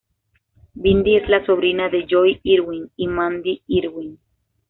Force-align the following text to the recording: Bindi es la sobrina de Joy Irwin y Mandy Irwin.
Bindi 0.73 1.15
es 1.15 1.29
la 1.29 1.45
sobrina 1.45 1.87
de 1.87 2.07
Joy 2.09 2.39
Irwin 2.41 2.89
y 2.95 3.05
Mandy 3.07 3.61
Irwin. 3.67 4.19